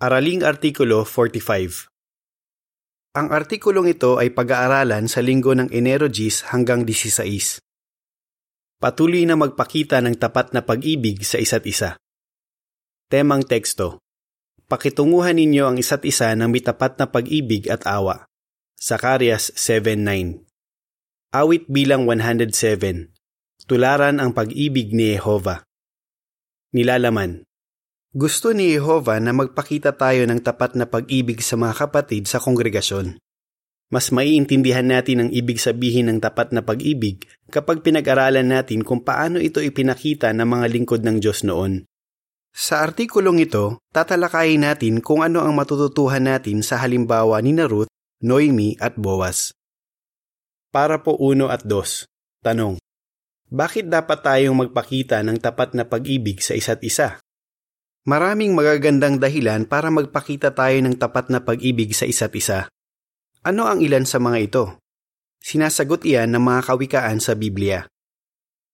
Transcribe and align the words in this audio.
Araling 0.00 0.40
Artikulo 0.48 1.04
45 1.04 1.92
Ang 3.20 3.28
artikulong 3.36 3.92
ito 3.92 4.16
ay 4.16 4.32
pag-aaralan 4.32 5.04
sa 5.12 5.20
linggo 5.20 5.52
ng 5.52 5.68
Enero 5.76 6.08
10 6.08 6.56
hanggang 6.56 6.88
16. 6.88 7.60
Patuloy 8.80 9.28
na 9.28 9.36
magpakita 9.36 10.00
ng 10.00 10.16
tapat 10.16 10.56
na 10.56 10.64
pag-ibig 10.64 11.20
sa 11.20 11.36
isa't 11.36 11.68
isa. 11.68 12.00
Temang 13.12 13.44
teksto 13.44 14.00
Pakitunguhan 14.72 15.36
ninyo 15.36 15.68
ang 15.68 15.76
isa't 15.76 16.00
isa 16.08 16.32
ng 16.32 16.48
may 16.48 16.64
tapat 16.64 16.96
na 16.96 17.04
pag-ibig 17.04 17.68
at 17.68 17.84
awa. 17.84 18.24
Zacarias 18.80 19.52
7.9 19.52 20.48
Awit 21.36 21.68
bilang 21.68 22.08
107 22.08 23.12
Tularan 23.68 24.16
ang 24.16 24.32
pag-ibig 24.32 24.96
ni 24.96 25.12
Jehova. 25.12 25.60
Nilalaman 26.72 27.49
gusto 28.10 28.50
ni 28.50 28.74
Jehova 28.74 29.22
na 29.22 29.30
magpakita 29.30 29.94
tayo 29.94 30.26
ng 30.26 30.42
tapat 30.42 30.74
na 30.74 30.82
pag-ibig 30.82 31.38
sa 31.46 31.54
mga 31.54 31.86
kapatid 31.86 32.26
sa 32.26 32.42
kongregasyon. 32.42 33.22
Mas 33.90 34.10
maiintindihan 34.10 34.86
natin 34.86 35.26
ang 35.26 35.30
ibig 35.30 35.62
sabihin 35.62 36.10
ng 36.10 36.18
tapat 36.18 36.50
na 36.50 36.62
pag-ibig 36.62 37.22
kapag 37.50 37.86
pinag-aralan 37.86 38.46
natin 38.46 38.82
kung 38.82 39.02
paano 39.02 39.38
ito 39.38 39.62
ipinakita 39.62 40.30
ng 40.34 40.46
mga 40.46 40.66
lingkod 40.70 41.02
ng 41.06 41.22
Diyos 41.22 41.46
noon. 41.46 41.86
Sa 42.50 42.82
artikulong 42.82 43.46
ito, 43.46 43.78
tatalakayin 43.94 44.66
natin 44.66 44.98
kung 44.98 45.22
ano 45.22 45.46
ang 45.46 45.54
matututuhan 45.54 46.26
natin 46.26 46.66
sa 46.66 46.82
halimbawa 46.82 47.38
ni 47.38 47.54
Ruth, 47.62 47.90
Noemi 48.26 48.74
at 48.82 48.98
Boaz. 48.98 49.54
Para 50.74 51.02
po 51.02 51.14
uno 51.18 51.46
at 51.46 51.62
dos. 51.62 52.10
Tanong. 52.42 52.78
Bakit 53.50 53.86
dapat 53.90 54.22
tayong 54.22 54.66
magpakita 54.66 55.22
ng 55.22 55.38
tapat 55.38 55.78
na 55.78 55.86
pag-ibig 55.86 56.42
sa 56.42 56.54
isa't 56.58 56.82
isa? 56.82 57.18
Maraming 58.08 58.56
magagandang 58.56 59.20
dahilan 59.20 59.68
para 59.68 59.92
magpakita 59.92 60.56
tayo 60.56 60.80
ng 60.80 60.96
tapat 60.96 61.28
na 61.28 61.44
pag-ibig 61.44 61.92
sa 61.92 62.08
isa't 62.08 62.32
isa. 62.32 62.72
Ano 63.44 63.68
ang 63.68 63.84
ilan 63.84 64.08
sa 64.08 64.16
mga 64.16 64.38
ito? 64.40 64.64
Sinasagot 65.40 66.08
iyan 66.08 66.32
ng 66.32 66.40
mga 66.40 66.60
kawikaan 66.64 67.20
sa 67.20 67.36
Biblia. 67.36 67.84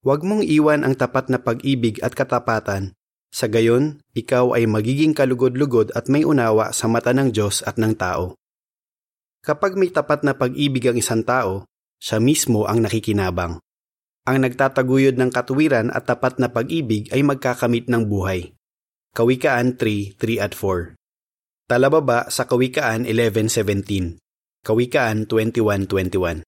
Huwag 0.06 0.22
mong 0.22 0.46
iwan 0.46 0.86
ang 0.86 0.94
tapat 0.94 1.26
na 1.26 1.42
pag-ibig 1.42 1.98
at 2.06 2.14
katapatan. 2.14 2.94
Sa 3.34 3.50
gayon, 3.50 3.98
ikaw 4.14 4.54
ay 4.54 4.70
magiging 4.70 5.10
kalugod-lugod 5.10 5.90
at 5.98 6.06
may 6.06 6.22
unawa 6.22 6.70
sa 6.70 6.86
mata 6.86 7.10
ng 7.10 7.34
Diyos 7.34 7.66
at 7.66 7.82
ng 7.82 7.98
tao. 7.98 8.38
Kapag 9.42 9.74
may 9.74 9.90
tapat 9.90 10.22
na 10.22 10.38
pag-ibig 10.38 10.86
ang 10.86 10.98
isang 10.98 11.26
tao, 11.26 11.66
siya 11.98 12.22
mismo 12.22 12.70
ang 12.70 12.78
nakikinabang. 12.78 13.58
Ang 14.26 14.36
nagtataguyod 14.42 15.18
ng 15.18 15.30
katuwiran 15.34 15.90
at 15.90 16.06
tapat 16.06 16.38
na 16.38 16.46
pag-ibig 16.46 17.10
ay 17.10 17.26
magkakamit 17.26 17.90
ng 17.90 18.06
buhay. 18.06 18.55
Kawikaan 19.16 19.80
3, 19.80 20.20
3 20.20 20.44
at 20.44 20.52
4. 20.52 20.92
Talababa 21.64 22.28
sa 22.28 22.44
Kawikaan 22.44 23.08
11.17. 23.08 24.20
Kawikaan 24.60 25.24
21.21. 25.24 26.44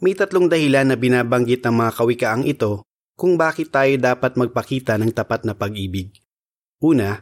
May 0.00 0.16
tatlong 0.16 0.48
dahilan 0.48 0.88
na 0.88 0.96
binabanggit 0.96 1.60
ng 1.68 1.76
mga 1.76 1.92
kawikaang 1.92 2.48
ito 2.48 2.88
kung 3.20 3.36
bakit 3.36 3.68
tayo 3.68 4.00
dapat 4.00 4.40
magpakita 4.40 4.96
ng 4.96 5.12
tapat 5.12 5.44
na 5.44 5.52
pag-ibig. 5.52 6.16
Una, 6.80 7.20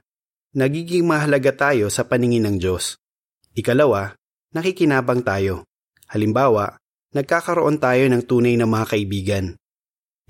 nagiging 0.54 1.02
mahalaga 1.02 1.50
tayo 1.50 1.90
sa 1.90 2.06
paningin 2.06 2.46
ng 2.46 2.62
Diyos. 2.62 3.02
Ikalawa, 3.50 4.14
nakikinabang 4.54 5.26
tayo. 5.26 5.66
Halimbawa, 6.06 6.78
nagkakaroon 7.18 7.82
tayo 7.82 8.06
ng 8.14 8.22
tunay 8.22 8.54
na 8.54 8.70
mga 8.70 8.94
kaibigan. 8.94 9.58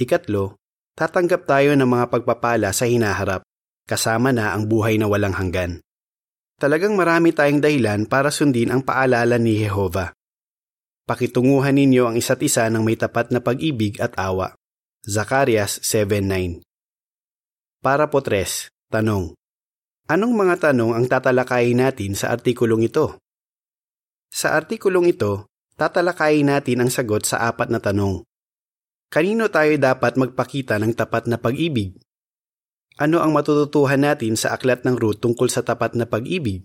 Ikatlo, 0.01 0.57
tatanggap 0.97 1.45
tayo 1.45 1.77
ng 1.77 1.85
mga 1.85 2.09
pagpapala 2.09 2.73
sa 2.73 2.89
hinaharap 2.89 3.45
kasama 3.87 4.35
na 4.35 4.53
ang 4.53 4.67
buhay 4.67 4.99
na 4.99 5.07
walang 5.07 5.33
hanggan. 5.33 5.81
Talagang 6.59 6.99
marami 6.99 7.31
tayong 7.31 7.63
dahilan 7.63 8.11
para 8.11 8.35
sundin 8.35 8.75
ang 8.75 8.83
paalala 8.83 9.39
ni 9.39 9.63
Jehova. 9.63 10.11
Pakitunguhan 11.07 11.79
ninyo 11.79 12.11
ang 12.11 12.17
isa't 12.19 12.43
isa 12.43 12.67
ng 12.67 12.83
may 12.83 12.99
tapat 12.99 13.31
na 13.31 13.39
pag-ibig 13.39 14.03
at 14.03 14.19
awa. 14.19 14.59
Zacarias 15.07 15.79
7.9 15.87 16.67
Para 17.79 18.11
po 18.11 18.19
tres, 18.27 18.75
tanong. 18.91 19.39
Anong 20.11 20.35
mga 20.35 20.71
tanong 20.71 20.99
ang 20.99 21.07
tatalakayin 21.07 21.79
natin 21.79 22.19
sa 22.19 22.35
artikulong 22.35 22.91
ito? 22.91 23.23
Sa 24.35 24.59
artikulong 24.59 25.15
ito, 25.15 25.47
tatalakayin 25.79 26.51
natin 26.51 26.83
ang 26.83 26.91
sagot 26.91 27.23
sa 27.23 27.47
apat 27.47 27.71
na 27.71 27.79
tanong. 27.79 28.27
Kanino 29.07 29.47
tayo 29.47 29.79
dapat 29.79 30.19
magpakita 30.19 30.83
ng 30.83 30.91
tapat 30.99 31.31
na 31.31 31.39
pag-ibig? 31.39 31.95
Ano 32.97 33.21
ang 33.21 33.37
matututuhan 33.37 34.01
natin 34.01 34.41
sa 34.41 34.57
aklat 34.57 34.81
ng 34.89 34.97
Ruth 34.97 35.21
tungkol 35.21 35.53
sa 35.53 35.61
tapat 35.61 35.93
na 35.93 36.09
pag-ibig? 36.09 36.65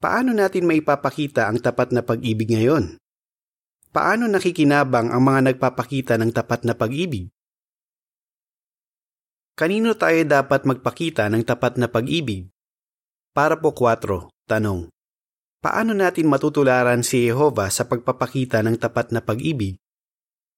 Paano 0.00 0.32
natin 0.32 0.64
maipapakita 0.64 1.52
ang 1.52 1.60
tapat 1.60 1.92
na 1.92 2.00
pag-ibig 2.00 2.48
ngayon? 2.48 2.96
Paano 3.92 4.24
nakikinabang 4.24 5.12
ang 5.12 5.20
mga 5.20 5.52
nagpapakita 5.52 6.16
ng 6.16 6.32
tapat 6.32 6.64
na 6.64 6.72
pag-ibig? 6.72 7.28
Kanino 9.52 9.92
tayo 9.94 10.18
dapat 10.24 10.64
magpakita 10.64 11.28
ng 11.28 11.44
tapat 11.44 11.76
na 11.76 11.92
pag-ibig? 11.92 12.48
Para 13.36 13.60
po 13.60 13.76
4, 13.76 14.32
tanong. 14.48 14.88
Paano 15.60 15.92
natin 15.92 16.24
matutularan 16.24 17.04
si 17.04 17.28
Jehova 17.28 17.68
sa 17.68 17.84
pagpapakita 17.84 18.64
ng 18.64 18.80
tapat 18.80 19.12
na 19.12 19.20
pag-ibig? 19.20 19.76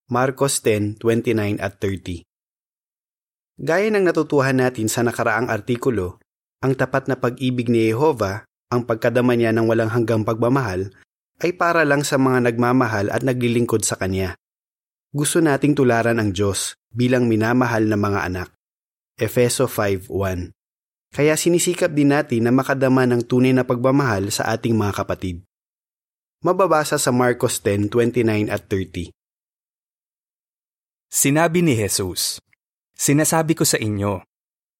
Marcos 0.06 0.62
10:29 0.62 1.58
at 1.58 1.82
30. 1.82 2.22
Gaya 3.56 3.88
ng 3.88 4.04
natutuhan 4.04 4.60
natin 4.60 4.84
sa 4.92 5.00
nakaraang 5.00 5.48
artikulo, 5.48 6.20
ang 6.60 6.76
tapat 6.76 7.08
na 7.08 7.16
pag-ibig 7.16 7.72
ni 7.72 7.88
Jehova, 7.88 8.44
ang 8.68 8.84
pagkadama 8.84 9.32
niya 9.32 9.56
ng 9.56 9.64
walang 9.64 9.88
hanggang 9.88 10.28
pagmamahal, 10.28 10.92
ay 11.40 11.56
para 11.56 11.84
lang 11.88 12.04
sa 12.04 12.20
mga 12.20 12.52
nagmamahal 12.52 13.08
at 13.08 13.24
naglilingkod 13.24 13.80
sa 13.80 13.96
Kanya. 13.96 14.36
Gusto 15.08 15.40
nating 15.40 15.72
tularan 15.72 16.20
ang 16.20 16.36
Diyos 16.36 16.76
bilang 16.92 17.24
minamahal 17.24 17.88
na 17.88 17.96
mga 17.96 18.20
anak. 18.28 18.48
Efeso 19.16 19.64
5.1 19.64 20.52
Kaya 21.16 21.32
sinisikap 21.40 21.96
din 21.96 22.12
natin 22.12 22.44
na 22.44 22.52
makadama 22.52 23.08
ng 23.08 23.24
tunay 23.24 23.56
na 23.56 23.64
pagmamahal 23.64 24.28
sa 24.28 24.52
ating 24.52 24.76
mga 24.76 24.92
kapatid. 25.00 25.40
Mababasa 26.44 27.00
sa 27.00 27.08
Marcos 27.08 27.64
10:29 27.64 28.52
at 28.52 28.68
30. 28.68 29.08
Sinabi 31.08 31.64
ni 31.64 31.72
Jesus, 31.72 32.44
Sinasabi 32.96 33.52
ko 33.52 33.68
sa 33.68 33.76
inyo, 33.76 34.24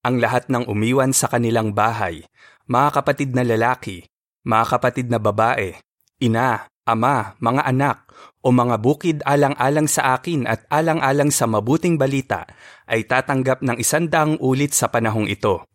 ang 0.00 0.16
lahat 0.16 0.49
ng 0.49 0.65
umiwan 0.72 1.12
sa 1.12 1.28
kanilang 1.28 1.77
bahay, 1.77 2.25
mga 2.65 2.88
kapatid 2.97 3.37
na 3.37 3.44
lalaki, 3.44 4.09
mga 4.41 4.65
kapatid 4.72 5.12
na 5.12 5.21
babae, 5.21 5.77
ina, 6.25 6.65
ama, 6.88 7.37
mga 7.44 7.62
anak, 7.69 8.09
o 8.41 8.49
mga 8.49 8.77
bukid 8.81 9.21
alang-alang 9.28 9.84
sa 9.84 10.16
akin 10.16 10.49
at 10.49 10.65
alang-alang 10.72 11.28
sa 11.28 11.44
mabuting 11.44 12.00
balita, 12.00 12.49
ay 12.88 13.04
tatanggap 13.04 13.60
ng 13.60 13.77
isandaang 13.77 14.41
ulit 14.41 14.72
sa 14.72 14.88
panahong 14.88 15.28
ito. 15.28 15.69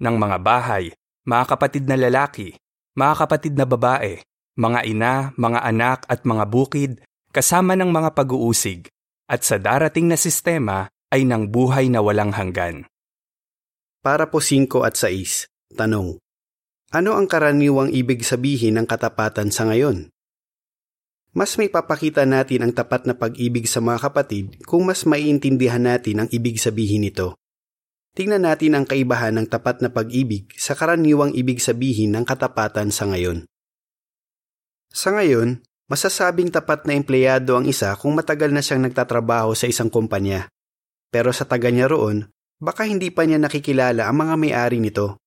Ng 0.00 0.16
mga 0.16 0.38
bahay, 0.40 0.96
mga 1.28 1.44
kapatid 1.44 1.84
na 1.84 2.00
lalaki, 2.00 2.56
mga 2.96 3.14
kapatid 3.20 3.52
na 3.52 3.68
babae, 3.68 4.16
mga 4.56 4.80
ina, 4.88 5.14
mga 5.36 5.60
anak 5.60 6.08
at 6.08 6.24
mga 6.24 6.44
bukid, 6.48 7.04
kasama 7.36 7.76
ng 7.76 7.92
mga 7.92 8.16
pag-uusig, 8.16 8.88
at 9.28 9.44
sa 9.44 9.60
darating 9.60 10.08
na 10.08 10.16
sistema 10.16 10.88
ay 11.12 11.28
ng 11.28 11.52
buhay 11.52 11.92
na 11.92 12.00
walang 12.00 12.32
hanggan. 12.32 12.88
Para 14.00 14.32
po 14.32 14.40
5 14.40 14.82
at 14.82 14.96
6, 14.96 15.76
tanong. 15.76 16.16
Ano 16.90 17.10
ang 17.14 17.28
karaniwang 17.28 17.92
ibig 17.92 18.24
sabihin 18.24 18.80
ng 18.80 18.88
katapatan 18.88 19.52
sa 19.52 19.68
ngayon? 19.68 20.08
Mas 21.32 21.56
may 21.56 21.68
papakita 21.72 22.28
natin 22.28 22.64
ang 22.64 22.72
tapat 22.72 23.08
na 23.08 23.16
pag-ibig 23.16 23.64
sa 23.64 23.80
mga 23.80 24.08
kapatid 24.08 24.60
kung 24.68 24.84
mas 24.84 25.04
maiintindihan 25.08 25.80
natin 25.80 26.24
ang 26.24 26.28
ibig 26.28 26.60
sabihin 26.60 27.08
nito. 27.08 27.36
Tingnan 28.12 28.44
natin 28.44 28.76
ang 28.76 28.84
kaibahan 28.84 29.32
ng 29.40 29.48
tapat 29.48 29.80
na 29.80 29.88
pag-ibig 29.88 30.52
sa 30.60 30.76
karaniwang 30.76 31.32
ibig 31.32 31.64
sabihin 31.64 32.12
ng 32.12 32.28
katapatan 32.28 32.92
sa 32.92 33.08
ngayon. 33.08 33.48
Sa 34.92 35.16
ngayon, 35.16 35.64
masasabing 35.88 36.52
tapat 36.52 36.84
na 36.84 36.92
empleyado 36.92 37.56
ang 37.56 37.64
isa 37.64 37.96
kung 37.96 38.12
matagal 38.12 38.52
na 38.52 38.60
siyang 38.60 38.84
nagtatrabaho 38.84 39.56
sa 39.56 39.64
isang 39.64 39.88
kumpanya. 39.88 40.52
Pero 41.12 41.28
sa 41.30 41.44
taga 41.44 41.68
niya 41.68 41.92
roon, 41.92 42.24
baka 42.56 42.88
hindi 42.88 43.12
pa 43.12 43.28
niya 43.28 43.36
nakikilala 43.36 44.08
ang 44.08 44.16
mga 44.24 44.34
may-ari 44.40 44.80
nito. 44.80 45.20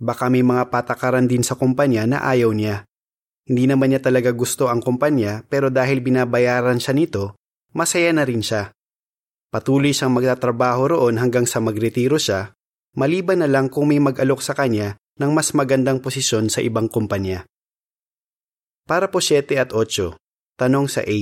Baka 0.00 0.32
may 0.32 0.40
mga 0.40 0.72
patakaran 0.72 1.28
din 1.28 1.44
sa 1.44 1.60
kumpanya 1.60 2.08
na 2.08 2.24
ayaw 2.24 2.56
niya. 2.56 2.88
Hindi 3.44 3.68
naman 3.68 3.92
niya 3.92 4.00
talaga 4.00 4.32
gusto 4.32 4.72
ang 4.72 4.80
kumpanya 4.80 5.44
pero 5.46 5.68
dahil 5.68 6.00
binabayaran 6.00 6.80
siya 6.80 6.96
nito, 6.96 7.36
masaya 7.76 8.10
na 8.16 8.24
rin 8.24 8.40
siya. 8.40 8.72
Patuloy 9.52 9.92
siyang 9.92 10.16
magtatrabaho 10.16 10.96
roon 10.96 11.20
hanggang 11.20 11.44
sa 11.44 11.60
magretiro 11.60 12.16
siya, 12.16 12.56
maliban 12.96 13.44
na 13.44 13.48
lang 13.48 13.68
kung 13.68 13.92
may 13.92 14.00
mag-alok 14.00 14.40
sa 14.40 14.56
kanya 14.56 14.96
ng 15.20 15.30
mas 15.36 15.52
magandang 15.52 16.00
posisyon 16.00 16.48
sa 16.48 16.64
ibang 16.64 16.88
kumpanya. 16.88 17.44
Para 18.88 19.12
po 19.12 19.18
7 19.18 19.46
at 19.58 19.70
8, 19.74 20.16
tanong 20.56 20.86
sa 20.86 21.04
A. 21.04 21.18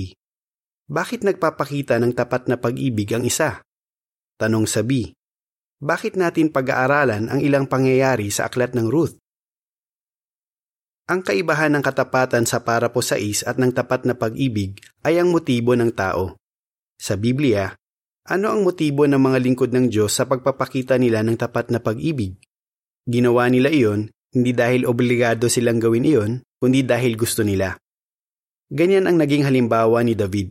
Bakit 0.85 1.25
nagpapakita 1.25 1.97
ng 1.97 2.13
tapat 2.13 2.45
na 2.45 2.61
pag-ibig 2.61 3.09
ang 3.17 3.25
isa? 3.25 3.64
Tanong 4.35 4.67
sa 4.67 4.83
B. 4.83 5.15
Bakit 5.79 6.19
natin 6.19 6.51
pag-aaralan 6.51 7.31
ang 7.31 7.41
ilang 7.43 7.71
pangyayari 7.71 8.33
sa 8.33 8.51
aklat 8.51 8.75
ng 8.75 8.87
Ruth? 8.89 9.15
Ang 11.05 11.21
kaibahan 11.21 11.77
ng 11.77 11.85
katapatan 11.85 12.49
sa 12.49 12.65
para 12.65 12.89
po 12.89 13.05
sa 13.05 13.21
is 13.21 13.45
at 13.45 13.61
ng 13.61 13.77
tapat 13.77 14.09
na 14.09 14.17
pag-ibig 14.17 14.81
ay 15.05 15.21
ang 15.21 15.29
motibo 15.29 15.77
ng 15.77 15.93
tao. 15.93 16.41
Sa 16.97 17.21
Biblia, 17.21 17.77
ano 18.25 18.47
ang 18.49 18.65
motibo 18.65 19.05
ng 19.05 19.21
mga 19.21 19.39
lingkod 19.45 19.71
ng 19.77 19.93
Diyos 19.93 20.17
sa 20.17 20.25
pagpapakita 20.25 20.97
nila 20.97 21.21
ng 21.21 21.37
tapat 21.37 21.69
na 21.69 21.77
pag-ibig? 21.77 22.41
Ginawa 23.05 23.53
nila 23.53 23.69
iyon 23.69 24.09
hindi 24.35 24.51
dahil 24.51 24.83
obligado 24.91 25.47
silang 25.47 25.79
gawin 25.79 26.03
iyon, 26.03 26.33
kundi 26.59 26.83
dahil 26.83 27.15
gusto 27.15 27.47
nila. 27.47 27.79
Ganyan 28.67 29.07
ang 29.07 29.15
naging 29.15 29.47
halimbawa 29.47 30.03
ni 30.03 30.19
David. 30.19 30.51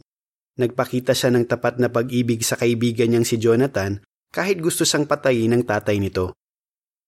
Nagpakita 0.54 1.18
siya 1.18 1.34
ng 1.34 1.50
tapat 1.50 1.82
na 1.82 1.90
pag-ibig 1.90 2.46
sa 2.46 2.54
kaibigan 2.54 3.10
niyang 3.10 3.26
si 3.26 3.42
Jonathan 3.42 3.98
kahit 4.30 4.62
gusto 4.62 4.86
siyang 4.86 5.10
patayin 5.10 5.50
ng 5.54 5.64
tatay 5.66 5.98
nito. 5.98 6.38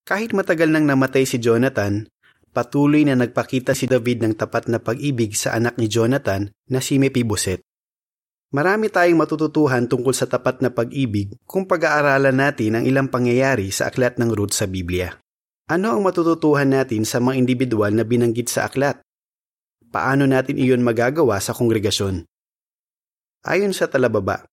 Kahit 0.06 0.33
matagal 0.33 0.69
nang 0.69 0.86
namatay 0.86 1.30
si 1.30 1.38
Jonathan, 1.38 2.09
patuloy 2.53 3.06
na 3.06 3.13
nagpakita 3.13 3.77
si 3.77 3.86
David 3.86 4.25
ng 4.25 4.33
tapat 4.38 4.65
na 4.65 4.81
pag-ibig 4.81 5.38
sa 5.38 5.53
anak 5.57 5.77
ni 5.77 5.86
Jonathan 5.86 6.50
na 6.69 6.81
si 6.81 6.97
Mephiboset. 6.97 7.62
Marami 8.53 8.89
tayong 8.89 9.18
matututuhan 9.18 9.89
tungkol 9.89 10.13
sa 10.13 10.30
tapat 10.30 10.62
na 10.62 10.69
pag-ibig 10.69 11.33
kung 11.50 11.65
pag-aaralan 11.65 12.38
natin 12.38 12.77
ang 12.77 12.83
ilang 12.86 13.09
pangyayari 13.09 13.69
sa 13.74 13.89
aklat 13.89 14.21
ng 14.21 14.30
Ruth 14.33 14.53
sa 14.53 14.69
Biblia. 14.69 15.13
Ano 15.65 15.98
ang 15.98 16.06
matututuhan 16.06 16.69
natin 16.69 17.09
sa 17.09 17.18
mga 17.18 17.41
individual 17.41 17.94
na 17.94 18.06
binanggit 18.06 18.50
sa 18.50 18.69
aklat? 18.69 19.01
Paano 19.89 20.30
natin 20.30 20.62
iyon 20.62 20.86
magagawa 20.86 21.41
sa 21.41 21.57
kongregasyon? 21.57 22.25
Ayon 23.45 23.77
sa 23.77 23.86
talababa, 23.86 24.50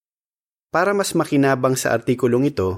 para 0.69 0.93
mas 0.93 1.17
makinabang 1.17 1.81
sa 1.81 1.97
artikulong 1.97 2.53
ito, 2.53 2.77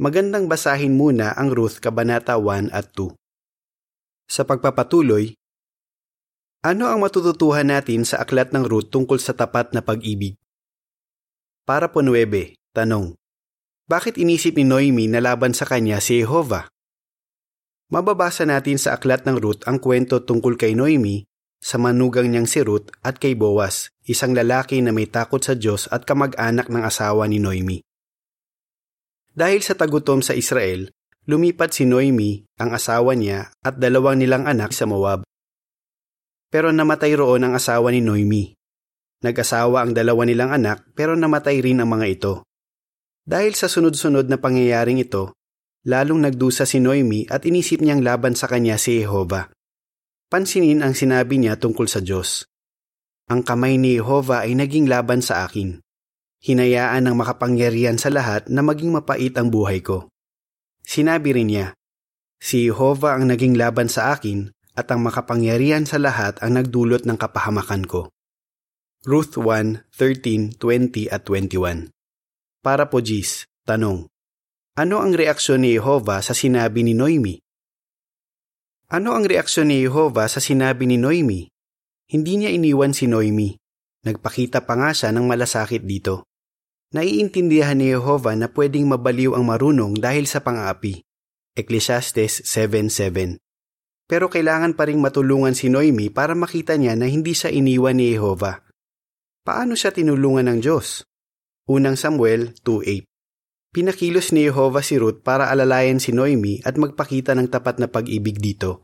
magandang 0.00 0.48
basahin 0.48 0.96
muna 0.96 1.36
ang 1.36 1.52
Ruth 1.52 1.84
Kabanata 1.84 2.40
1 2.40 2.72
at 2.72 2.88
2. 2.96 3.12
Sa 4.24 4.48
pagpapatuloy, 4.48 5.36
ano 6.64 6.88
ang 6.88 7.04
matututuhan 7.04 7.68
natin 7.68 8.08
sa 8.08 8.24
aklat 8.24 8.56
ng 8.56 8.64
Ruth 8.64 8.88
tungkol 8.88 9.20
sa 9.20 9.36
tapat 9.36 9.76
na 9.76 9.84
pag-ibig? 9.84 10.40
Para 11.68 11.92
po 11.92 12.00
9, 12.00 12.56
tanong. 12.72 13.20
Bakit 13.84 14.16
inisip 14.16 14.56
ni 14.56 14.64
Noemi 14.64 15.12
na 15.12 15.20
laban 15.20 15.52
sa 15.52 15.68
kanya 15.68 16.00
si 16.00 16.24
Jehovah? 16.24 16.72
Mababasa 17.92 18.48
natin 18.48 18.80
sa 18.80 18.96
aklat 18.96 19.28
ng 19.28 19.36
Ruth 19.36 19.68
ang 19.68 19.76
kwento 19.76 20.24
tungkol 20.24 20.56
kay 20.56 20.72
Noemi, 20.72 21.28
sa 21.60 21.76
manugang 21.76 22.32
niyang 22.32 22.48
si 22.48 22.64
Ruth 22.64 22.88
at 23.04 23.20
kay 23.20 23.36
Boaz, 23.36 23.92
isang 24.08 24.32
lalaki 24.32 24.80
na 24.80 24.96
may 24.96 25.06
takot 25.06 25.44
sa 25.44 25.52
Diyos 25.52 25.86
at 25.92 26.08
kamag-anak 26.08 26.72
ng 26.72 26.82
asawa 26.82 27.28
ni 27.28 27.36
Noemi. 27.36 27.84
Dahil 29.30 29.60
sa 29.62 29.76
tagutom 29.76 30.24
sa 30.24 30.34
Israel, 30.34 30.90
lumipat 31.28 31.76
si 31.76 31.84
Noemi, 31.84 32.42
ang 32.58 32.74
asawa 32.74 33.14
niya, 33.14 33.52
at 33.62 33.78
dalawang 33.78 34.18
nilang 34.18 34.48
anak 34.48 34.74
sa 34.74 34.88
Moab. 34.88 35.22
Pero 36.50 36.74
namatay 36.74 37.14
roon 37.14 37.46
ang 37.46 37.54
asawa 37.54 37.94
ni 37.94 38.02
Noemi. 38.02 38.50
Nag-asawa 39.20 39.84
ang 39.84 39.92
dalawa 39.92 40.24
nilang 40.24 40.50
anak 40.50 40.96
pero 40.96 41.12
namatay 41.12 41.60
rin 41.60 41.84
ang 41.84 41.92
mga 41.92 42.06
ito. 42.08 42.34
Dahil 43.20 43.52
sa 43.52 43.68
sunod-sunod 43.68 44.26
na 44.26 44.40
pangyayaring 44.40 44.96
ito, 44.96 45.36
lalong 45.84 46.24
nagdusa 46.24 46.64
si 46.64 46.80
Noemi 46.80 47.28
at 47.28 47.44
inisip 47.44 47.84
niyang 47.84 48.00
laban 48.00 48.32
sa 48.32 48.48
kanya 48.48 48.80
si 48.80 49.04
Jehova. 49.04 49.52
Pansinin 50.30 50.86
ang 50.86 50.94
sinabi 50.94 51.42
niya 51.42 51.58
tungkol 51.58 51.90
sa 51.90 51.98
Diyos. 51.98 52.46
Ang 53.26 53.42
kamay 53.42 53.82
ni 53.82 53.98
Jehova 53.98 54.46
ay 54.46 54.54
naging 54.54 54.86
laban 54.86 55.26
sa 55.26 55.42
akin. 55.42 55.82
Hinayaan 56.38 57.10
ng 57.10 57.18
makapangyarihan 57.18 57.98
sa 57.98 58.14
lahat 58.14 58.46
na 58.46 58.62
maging 58.62 58.94
mapait 58.94 59.34
ang 59.34 59.50
buhay 59.50 59.82
ko. 59.82 60.06
Sinabi 60.86 61.34
rin 61.34 61.50
niya, 61.50 61.66
Si 62.38 62.62
Jehovah 62.62 63.18
ang 63.18 63.26
naging 63.26 63.58
laban 63.58 63.90
sa 63.90 64.14
akin 64.14 64.54
at 64.78 64.86
ang 64.94 65.02
makapangyarihan 65.02 65.82
sa 65.82 65.98
lahat 65.98 66.38
ang 66.38 66.62
nagdulot 66.62 67.02
ng 67.10 67.18
kapahamakan 67.18 67.90
ko. 67.90 68.14
Ruth 69.02 69.34
1, 69.34 69.90
13, 69.98 70.54
20 70.62 71.10
at 71.10 71.26
21 71.26 71.90
Para 72.62 72.86
po 72.86 73.02
Gis, 73.02 73.50
tanong. 73.66 74.06
Ano 74.78 75.02
ang 75.02 75.10
reaksyon 75.10 75.66
ni 75.66 75.74
Jehovah 75.74 76.22
sa 76.22 76.38
sinabi 76.38 76.86
ni 76.86 76.94
Noemi? 76.94 77.42
Ano 78.90 79.14
ang 79.14 79.22
reaksyon 79.22 79.70
ni 79.70 79.86
Jehovah 79.86 80.26
sa 80.26 80.42
sinabi 80.42 80.82
ni 80.82 80.98
Noemi? 80.98 81.46
Hindi 82.10 82.42
niya 82.42 82.50
iniwan 82.50 82.90
si 82.90 83.06
Noemi. 83.06 83.54
Nagpakita 84.02 84.66
pa 84.66 84.74
nga 84.74 84.90
siya 84.90 85.14
ng 85.14 85.30
malasakit 85.30 85.86
dito. 85.86 86.26
Naiintindihan 86.90 87.78
ni 87.78 87.94
Jehovah 87.94 88.34
na 88.34 88.50
pwedeng 88.50 88.90
mabaliw 88.90 89.38
ang 89.38 89.46
marunong 89.46 89.94
dahil 89.94 90.26
sa 90.26 90.42
pang-aapi. 90.42 91.06
Ecclesiastes 91.54 92.42
7.7 92.42 93.38
Pero 94.10 94.26
kailangan 94.26 94.74
pa 94.74 94.90
ring 94.90 94.98
matulungan 94.98 95.54
si 95.54 95.70
Noemi 95.70 96.10
para 96.10 96.34
makita 96.34 96.74
niya 96.74 96.98
na 96.98 97.06
hindi 97.06 97.30
siya 97.30 97.54
iniwan 97.54 97.94
ni 97.94 98.18
Jehovah. 98.18 98.58
Paano 99.46 99.78
siya 99.78 99.94
tinulungan 99.94 100.50
ng 100.50 100.58
Diyos? 100.58 101.06
Unang 101.70 101.94
Samuel 101.94 102.58
2.8 102.66 103.09
Pinakilos 103.70 104.34
ni 104.34 104.50
Jehovah 104.50 104.82
si 104.82 104.98
Ruth 104.98 105.22
para 105.22 105.46
alalayan 105.46 106.02
si 106.02 106.10
Noemi 106.10 106.58
at 106.66 106.74
magpakita 106.74 107.38
ng 107.38 107.46
tapat 107.46 107.78
na 107.78 107.86
pag-ibig 107.86 108.42
dito. 108.42 108.82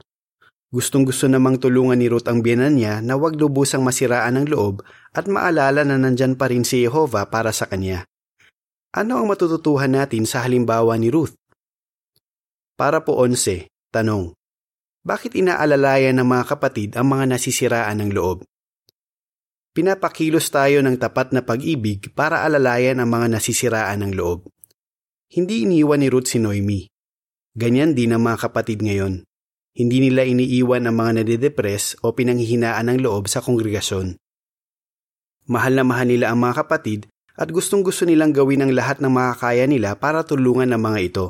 Gustong 0.70 1.02
gusto 1.02 1.26
namang 1.26 1.58
tulungan 1.58 1.98
ni 1.98 2.06
Ruth 2.06 2.30
ang 2.30 2.38
biyanan 2.38 2.78
niya 2.78 3.02
na 3.02 3.18
wag 3.18 3.34
lubusang 3.34 3.82
masiraan 3.82 4.38
ng 4.38 4.46
loob 4.46 4.86
at 5.10 5.26
maalala 5.26 5.82
na 5.82 5.98
nandyan 5.98 6.38
pa 6.38 6.46
rin 6.46 6.62
si 6.62 6.86
Jehovah 6.86 7.26
para 7.26 7.50
sa 7.50 7.66
kanya. 7.66 8.06
Ano 8.94 9.18
ang 9.18 9.26
matututuhan 9.26 9.90
natin 9.90 10.22
sa 10.22 10.46
halimbawa 10.46 10.94
ni 10.94 11.10
Ruth? 11.10 11.34
Para 12.78 13.02
po 13.02 13.18
11, 13.18 13.66
tanong. 13.90 14.38
Bakit 15.02 15.34
inaalalayan 15.34 16.14
ng 16.22 16.30
mga 16.30 16.44
kapatid 16.46 16.94
ang 16.94 17.10
mga 17.10 17.34
nasisiraan 17.34 18.06
ng 18.06 18.10
loob? 18.14 18.46
Pinapakilos 19.74 20.46
tayo 20.46 20.78
ng 20.78 20.94
tapat 20.94 21.34
na 21.34 21.42
pag-ibig 21.42 22.14
para 22.14 22.46
alalayan 22.46 23.02
ang 23.02 23.10
mga 23.10 23.34
nasisiraan 23.34 24.06
ng 24.06 24.14
loob. 24.14 24.46
Hindi 25.36 25.68
iniwan 25.68 26.00
ni 26.00 26.08
Ruth 26.08 26.32
si 26.32 26.40
Noemi. 26.40 26.88
Ganyan 27.52 27.92
din 27.92 28.16
ang 28.16 28.24
mga 28.24 28.48
kapatid 28.48 28.80
ngayon. 28.80 29.20
Hindi 29.76 30.08
nila 30.08 30.24
iniiwan 30.24 30.88
ang 30.88 30.96
mga 30.96 31.20
nadidepress 31.20 32.00
o 32.00 32.16
pinanghihinaan 32.16 32.88
ng 32.88 33.04
loob 33.04 33.28
sa 33.28 33.44
kongregasyon. 33.44 34.16
Mahal 35.52 35.76
na 35.76 35.84
mahal 35.84 36.08
nila 36.08 36.32
ang 36.32 36.40
mga 36.40 36.64
kapatid 36.64 37.12
at 37.36 37.52
gustong 37.52 37.84
gusto 37.84 38.08
nilang 38.08 38.32
gawin 38.32 38.64
ang 38.64 38.72
lahat 38.72 39.04
ng 39.04 39.12
makakaya 39.12 39.68
nila 39.68 40.00
para 40.00 40.24
tulungan 40.24 40.72
ang 40.72 40.80
mga 40.80 41.00
ito. 41.04 41.26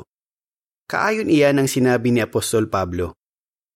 Kaayon 0.87 1.27
iyan 1.27 1.59
ang 1.59 1.67
sinabi 1.67 2.15
ni 2.15 2.23
Apostol 2.23 2.71
Pablo. 2.71 3.11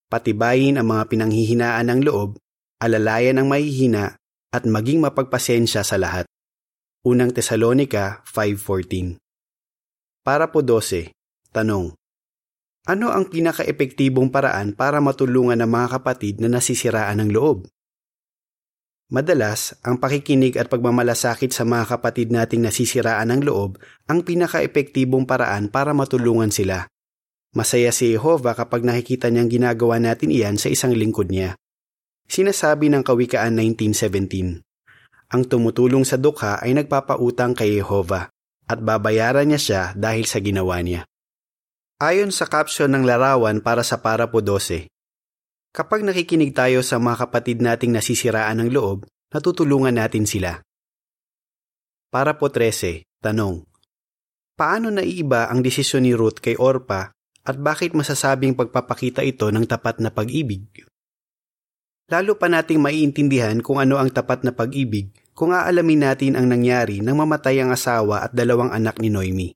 Patibayin 0.07 0.79
ang 0.79 0.95
mga 0.95 1.11
pinanghihinaan 1.11 1.91
ng 1.91 2.07
loob, 2.07 2.39
alalayan 2.79 3.43
ang 3.43 3.51
mahihina, 3.51 4.15
at 4.55 4.63
maging 4.63 5.03
mapagpasensya 5.03 5.83
sa 5.83 5.99
lahat. 5.99 6.23
Unang 7.03 7.35
Tesalonika 7.35 8.23
5.14 8.23 9.20
Para 10.21 10.53
po 10.53 10.61
12, 10.61 11.17
tanong. 11.49 11.97
Ano 12.85 13.09
ang 13.09 13.25
pinaka-epektibong 13.25 14.29
paraan 14.29 14.77
para 14.77 15.01
matulungan 15.01 15.57
ang 15.57 15.73
mga 15.73 15.97
kapatid 15.97 16.37
na 16.37 16.45
nasisiraan 16.45 17.25
ng 17.25 17.33
loob? 17.33 17.65
Madalas, 19.09 19.73
ang 19.81 19.97
pakikinig 19.97 20.61
at 20.61 20.69
pagmamalasakit 20.69 21.49
sa 21.49 21.65
mga 21.65 21.97
kapatid 21.97 22.29
nating 22.29 22.61
nasisiraan 22.61 23.33
ng 23.33 23.49
loob 23.49 23.81
ang 24.05 24.21
pinaka-epektibong 24.21 25.25
paraan 25.25 25.73
para 25.73 25.89
matulungan 25.97 26.53
sila. 26.53 26.85
Masaya 27.57 27.89
si 27.89 28.13
Jehovah 28.13 28.53
kapag 28.53 28.85
nakikita 28.85 29.33
niyang 29.33 29.49
ginagawa 29.49 29.97
natin 29.97 30.29
iyan 30.29 30.61
sa 30.61 30.69
isang 30.69 30.93
lingkod 30.93 31.33
niya. 31.33 31.57
Sinasabi 32.29 32.93
ng 32.93 33.01
Kawikaan 33.01 33.57
1917, 33.57 34.61
Ang 35.33 35.43
tumutulong 35.49 36.05
sa 36.05 36.21
dukha 36.21 36.61
ay 36.61 36.77
nagpapautang 36.77 37.57
kay 37.57 37.81
Jehovah 37.81 38.29
at 38.71 38.79
babayaran 38.79 39.51
niya 39.51 39.59
siya 39.59 39.83
dahil 39.99 40.23
sa 40.23 40.39
ginawa 40.39 40.79
niya. 40.79 41.03
Ayon 41.99 42.31
sa 42.31 42.47
caption 42.47 42.87
ng 42.95 43.03
larawan 43.03 43.59
para 43.59 43.83
sa 43.83 43.99
para 43.99 44.31
po 44.31 44.39
12, 44.39 44.87
kapag 45.75 46.07
nakikinig 46.07 46.55
tayo 46.55 46.79
sa 46.79 46.95
mga 46.95 47.27
kapatid 47.27 47.59
nating 47.59 47.91
nasisiraan 47.91 48.63
ng 48.63 48.69
loob, 48.71 49.03
natutulungan 49.35 49.99
natin 49.99 50.23
sila. 50.23 50.63
Para 52.07 52.39
po 52.39 52.47
13, 52.47 53.03
tanong. 53.19 53.67
Paano 54.55 54.87
naiiba 54.87 55.51
ang 55.51 55.59
desisyon 55.59 56.07
ni 56.07 56.15
Ruth 56.15 56.39
kay 56.39 56.55
Orpa 56.55 57.11
at 57.43 57.55
bakit 57.59 57.91
masasabing 57.91 58.55
pagpapakita 58.55 59.21
ito 59.21 59.51
ng 59.51 59.67
tapat 59.67 59.99
na 59.99 60.09
pag-ibig? 60.15 60.63
Lalo 62.11 62.35
pa 62.35 62.51
nating 62.51 62.81
maiintindihan 62.81 63.59
kung 63.63 63.79
ano 63.79 63.95
ang 64.01 64.11
tapat 64.11 64.43
na 64.43 64.51
pag-ibig 64.51 65.15
kung 65.31 65.55
aalamin 65.55 66.05
natin 66.05 66.33
ang 66.35 66.47
nangyari 66.47 66.99
nang 66.99 67.19
mamatay 67.19 67.63
ang 67.63 67.71
asawa 67.71 68.27
at 68.27 68.31
dalawang 68.35 68.71
anak 68.71 68.99
ni 68.99 69.09
Noemi. 69.09 69.49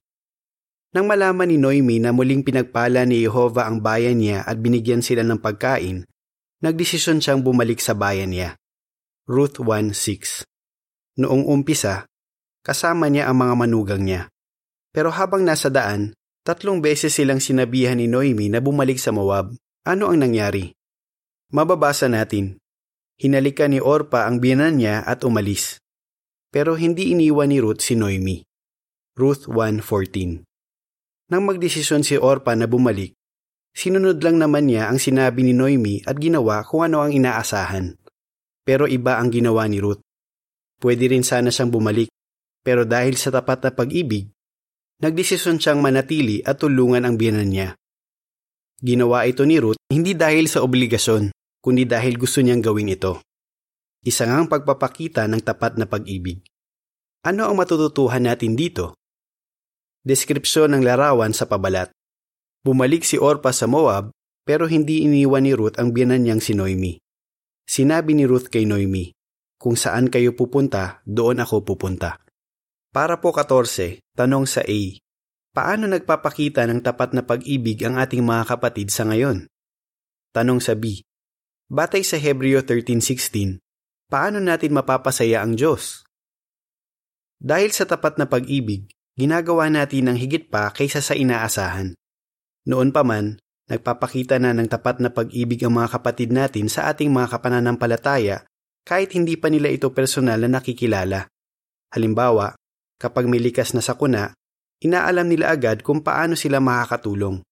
Nang 0.96 1.04
malaman 1.04 1.48
ni 1.50 1.60
Noemi 1.60 2.00
na 2.00 2.14
muling 2.16 2.40
pinagpala 2.40 3.04
ni 3.04 3.20
Jehovah 3.20 3.68
ang 3.68 3.84
bayan 3.84 4.16
niya 4.16 4.48
at 4.48 4.56
binigyan 4.56 5.04
sila 5.04 5.20
ng 5.26 5.36
pagkain, 5.36 6.08
nagdesisyon 6.64 7.20
siyang 7.20 7.44
bumalik 7.44 7.84
sa 7.84 7.92
bayan 7.92 8.32
niya. 8.32 8.56
Ruth 9.28 9.60
1.6 9.60 10.46
Noong 11.20 11.44
umpisa, 11.48 12.08
kasama 12.64 13.12
niya 13.12 13.28
ang 13.28 13.44
mga 13.44 13.54
manugang 13.56 14.02
niya. 14.04 14.32
Pero 14.96 15.12
habang 15.12 15.44
nasa 15.44 15.68
daan, 15.68 16.16
tatlong 16.40 16.80
beses 16.80 17.12
silang 17.12 17.44
sinabihan 17.44 18.00
ni 18.00 18.08
Noemi 18.08 18.48
na 18.48 18.64
bumalik 18.64 18.96
sa 18.96 19.12
Moab. 19.12 19.52
Ano 19.84 20.08
ang 20.08 20.18
nangyari? 20.18 20.72
Mababasa 21.52 22.08
natin, 22.08 22.56
Hinalikan 23.16 23.72
ni 23.72 23.80
Orpa 23.80 24.28
ang 24.28 24.44
biyanan 24.44 24.76
niya 24.76 25.00
at 25.00 25.24
umalis. 25.24 25.80
Pero 26.52 26.76
hindi 26.76 27.16
iniwan 27.16 27.48
ni 27.48 27.64
Ruth 27.64 27.80
si 27.80 27.96
Noemi. 27.96 28.44
Ruth 29.16 29.48
1.14 29.48 30.44
Nang 31.32 31.42
magdesisyon 31.48 32.04
si 32.04 32.20
Orpa 32.20 32.52
na 32.52 32.68
bumalik, 32.68 33.16
sinunod 33.72 34.20
lang 34.20 34.36
naman 34.36 34.68
niya 34.68 34.92
ang 34.92 35.00
sinabi 35.00 35.48
ni 35.48 35.56
Noemi 35.56 36.04
at 36.04 36.20
ginawa 36.20 36.60
kung 36.68 36.84
ano 36.84 37.00
ang 37.00 37.16
inaasahan. 37.16 37.96
Pero 38.68 38.84
iba 38.84 39.16
ang 39.16 39.32
ginawa 39.32 39.64
ni 39.64 39.80
Ruth. 39.80 40.04
Pwede 40.76 41.08
rin 41.08 41.24
sana 41.24 41.48
siyang 41.48 41.72
bumalik, 41.72 42.12
pero 42.60 42.84
dahil 42.84 43.16
sa 43.16 43.32
tapat 43.32 43.64
na 43.64 43.70
pag-ibig, 43.72 44.28
nagdesisyon 45.00 45.56
siyang 45.56 45.80
manatili 45.80 46.44
at 46.44 46.60
tulungan 46.60 47.08
ang 47.08 47.16
biyanan 47.16 47.48
niya. 47.48 47.68
Ginawa 48.76 49.24
ito 49.24 49.48
ni 49.48 49.56
Ruth 49.56 49.80
hindi 49.86 50.18
dahil 50.18 50.50
sa 50.50 50.66
obligasyon, 50.66 51.30
kundi 51.66 51.82
dahil 51.82 52.14
gusto 52.14 52.38
niyang 52.38 52.62
gawin 52.62 52.94
ito. 52.94 53.26
Isa 54.06 54.22
ngang 54.22 54.46
pagpapakita 54.46 55.26
ng 55.26 55.42
tapat 55.42 55.74
na 55.82 55.90
pag-ibig. 55.90 56.46
Ano 57.26 57.50
ang 57.50 57.58
matututuhan 57.58 58.22
natin 58.22 58.54
dito? 58.54 58.94
Deskripsyon 60.06 60.78
ng 60.78 60.86
larawan 60.86 61.34
sa 61.34 61.50
pabalat. 61.50 61.90
Bumalik 62.62 63.02
si 63.02 63.18
Orpa 63.18 63.50
sa 63.50 63.66
Moab 63.66 64.14
pero 64.46 64.70
hindi 64.70 65.02
iniwan 65.02 65.42
ni 65.42 65.58
Ruth 65.58 65.74
ang 65.82 65.90
biyanan 65.90 66.22
niyang 66.22 66.38
si 66.38 66.54
Noemi. 66.54 67.02
Sinabi 67.66 68.14
ni 68.14 68.30
Ruth 68.30 68.46
kay 68.46 68.62
Noemi, 68.62 69.10
Kung 69.58 69.74
saan 69.74 70.06
kayo 70.06 70.38
pupunta, 70.38 71.02
doon 71.02 71.42
ako 71.42 71.66
pupunta. 71.66 72.22
Para 72.94 73.18
po 73.18 73.34
14, 73.34 73.98
tanong 74.14 74.46
sa 74.46 74.62
A. 74.62 74.80
Paano 75.50 75.90
nagpapakita 75.90 76.62
ng 76.70 76.78
tapat 76.78 77.10
na 77.10 77.26
pag-ibig 77.26 77.82
ang 77.82 77.98
ating 77.98 78.22
mga 78.22 78.54
kapatid 78.54 78.94
sa 78.94 79.02
ngayon? 79.10 79.50
Tanong 80.30 80.62
sa 80.62 80.78
B. 80.78 81.05
Batay 81.66 82.06
sa 82.06 82.14
Hebreo 82.14 82.62
13.16, 82.62 83.58
paano 84.06 84.38
natin 84.38 84.70
mapapasaya 84.70 85.42
ang 85.42 85.58
Diyos? 85.58 86.06
Dahil 87.42 87.74
sa 87.74 87.82
tapat 87.82 88.22
na 88.22 88.30
pag-ibig, 88.30 88.86
ginagawa 89.18 89.66
natin 89.66 90.06
ang 90.06 90.14
higit 90.14 90.46
pa 90.46 90.70
kaysa 90.70 91.02
sa 91.02 91.18
inaasahan. 91.18 91.98
Noon 92.70 92.94
pa 92.94 93.02
man, 93.02 93.42
nagpapakita 93.66 94.38
na 94.38 94.54
ng 94.54 94.70
tapat 94.70 95.02
na 95.02 95.10
pag-ibig 95.10 95.58
ang 95.66 95.74
mga 95.74 95.98
kapatid 95.98 96.30
natin 96.30 96.70
sa 96.70 96.86
ating 96.86 97.10
mga 97.10 97.34
kapananampalataya 97.34 98.46
kahit 98.86 99.18
hindi 99.18 99.34
pa 99.34 99.50
nila 99.50 99.66
ito 99.66 99.90
personal 99.90 100.38
na 100.46 100.62
nakikilala. 100.62 101.26
Halimbawa, 101.90 102.54
kapag 102.94 103.26
may 103.26 103.42
likas 103.42 103.74
na 103.74 103.82
sakuna, 103.82 104.30
inaalam 104.86 105.26
nila 105.26 105.50
agad 105.50 105.82
kung 105.82 105.98
paano 105.98 106.38
sila 106.38 106.62
makakatulong. 106.62 107.42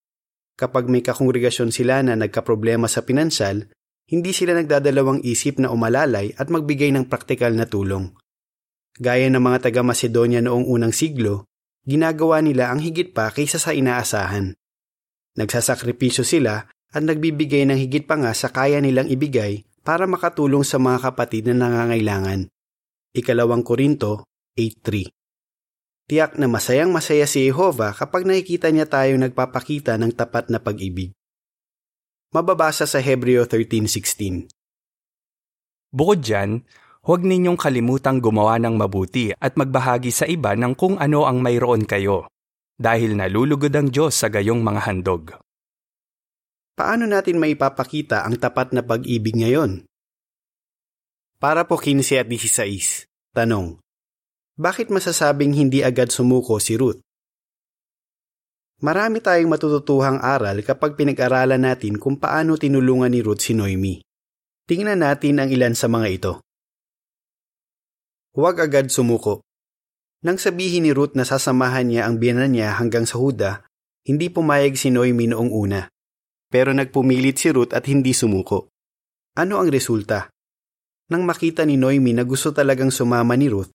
Kapag 0.55 0.87
may 0.87 1.03
kakongregasyon 1.03 1.75
sila 1.75 1.99
na 2.07 2.15
nagkaproblema 2.15 2.87
sa 2.87 3.03
pinansyal, 3.03 3.67
hindi 4.05 4.37
sila 4.37 4.53
nagdadalawang 4.53 5.25
isip 5.25 5.57
na 5.57 5.73
umalalay 5.73 6.37
at 6.37 6.53
magbigay 6.53 6.93
ng 6.93 7.09
praktikal 7.09 7.53
na 7.57 7.65
tulong. 7.65 8.13
Gaya 9.01 9.27
ng 9.33 9.41
mga 9.41 9.69
taga 9.71 9.81
Macedonia 9.81 10.45
noong 10.45 10.69
unang 10.69 10.93
siglo, 10.93 11.49
ginagawa 11.89 12.45
nila 12.45 12.71
ang 12.71 12.85
higit 12.85 13.17
pa 13.17 13.33
kaysa 13.33 13.57
sa 13.57 13.73
inaasahan. 13.73 14.55
Nagsasakripisyo 15.35 16.23
sila 16.23 16.69
at 16.69 17.03
nagbibigay 17.03 17.67
ng 17.67 17.81
higit 17.81 18.07
pa 18.07 18.15
nga 18.21 18.31
sa 18.37 18.53
kaya 18.55 18.79
nilang 18.79 19.11
ibigay 19.11 19.67
para 19.83 20.07
makatulong 20.07 20.63
sa 20.63 20.79
mga 20.79 21.11
kapatid 21.11 21.51
na 21.51 21.67
nangangailangan. 21.67 22.47
Ikalawang 23.17 23.67
Korinto 23.67 24.31
8.3 24.55 25.11
Tiyak 26.05 26.37
na 26.37 26.47
masayang 26.47 26.93
masaya 26.93 27.25
si 27.25 27.49
Jehovah 27.49 27.97
kapag 27.97 28.29
nakikita 28.29 28.69
niya 28.69 28.85
tayong 28.85 29.25
nagpapakita 29.27 29.97
ng 29.97 30.13
tapat 30.13 30.53
na 30.53 30.61
pag-ibig 30.61 31.17
mababasa 32.35 32.83
sa 32.83 32.99
Hebreo 32.99 33.47
13.16. 33.47 34.51
Bukod 35.95 36.19
dyan, 36.19 36.67
huwag 37.07 37.23
ninyong 37.23 37.55
kalimutang 37.55 38.19
gumawa 38.19 38.59
ng 38.59 38.75
mabuti 38.75 39.31
at 39.31 39.55
magbahagi 39.55 40.11
sa 40.11 40.27
iba 40.27 40.59
ng 40.59 40.75
kung 40.75 40.99
ano 40.99 41.31
ang 41.31 41.39
mayroon 41.39 41.87
kayo, 41.87 42.27
dahil 42.75 43.15
nalulugod 43.15 43.71
ang 43.71 43.87
Diyos 43.87 44.19
sa 44.19 44.27
gayong 44.27 44.67
mga 44.67 44.81
handog. 44.91 45.31
Paano 46.75 47.07
natin 47.07 47.39
maipapakita 47.39 48.27
ang 48.27 48.35
tapat 48.35 48.75
na 48.75 48.83
pag-ibig 48.83 49.39
ngayon? 49.39 49.87
Para 51.39 51.63
po 51.71 51.79
15 51.79 52.19
at 52.19 52.27
16, 52.27 53.07
tanong, 53.31 53.79
bakit 54.59 54.91
masasabing 54.91 55.55
hindi 55.55 55.87
agad 55.87 56.11
sumuko 56.11 56.59
si 56.59 56.75
Ruth? 56.75 57.04
Marami 58.85 59.25
tayong 59.25 59.49
matututuhang 59.49 60.21
aral 60.21 60.61
kapag 60.61 60.93
pinag-aralan 60.93 61.57
natin 61.57 61.97
kung 61.97 62.21
paano 62.21 62.61
tinulungan 62.61 63.09
ni 63.09 63.25
Ruth 63.25 63.41
si 63.41 63.57
Noemi. 63.57 63.97
Tingnan 64.69 65.01
natin 65.01 65.41
ang 65.41 65.49
ilan 65.49 65.73
sa 65.73 65.89
mga 65.89 66.09
ito. 66.13 66.33
Huwag 68.37 68.61
agad 68.61 68.93
sumuko. 68.93 69.41
Nang 70.21 70.37
sabihin 70.37 70.85
ni 70.85 70.93
Ruth 70.93 71.17
na 71.17 71.25
sasamahan 71.25 71.89
niya 71.89 72.05
ang 72.05 72.21
biyanan 72.21 72.53
niya 72.53 72.77
hanggang 72.77 73.09
sa 73.09 73.17
Huda, 73.17 73.65
hindi 74.05 74.29
pumayag 74.29 74.77
si 74.77 74.93
Noemi 74.93 75.33
noong 75.33 75.49
una. 75.49 75.89
Pero 76.53 76.77
nagpumilit 76.77 77.41
si 77.41 77.49
Ruth 77.57 77.73
at 77.73 77.89
hindi 77.89 78.13
sumuko. 78.13 78.69
Ano 79.41 79.65
ang 79.65 79.73
resulta? 79.73 80.29
Nang 81.09 81.25
makita 81.25 81.65
ni 81.65 81.81
Noemi 81.81 82.13
na 82.13 82.29
gusto 82.29 82.53
talagang 82.53 82.93
sumama 82.93 83.33
ni 83.33 83.49
Ruth, 83.49 83.73